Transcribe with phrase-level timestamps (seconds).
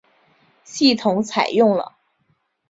[0.63, 1.95] 系统采用了。